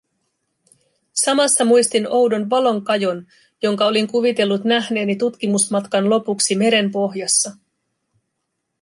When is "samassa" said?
1.23-1.65